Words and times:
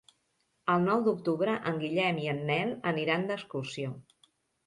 El 0.75 0.79
nou 0.85 1.01
d'octubre 1.07 1.53
en 1.71 1.77
Guillem 1.83 2.17
i 2.23 2.25
en 2.33 2.41
Nel 2.49 2.73
aniran 2.93 3.27
d'excursió. 3.33 3.93